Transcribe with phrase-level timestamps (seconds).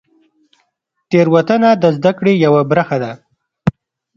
[1.09, 3.11] تېروتنه د زدهکړې یوه برخه ده.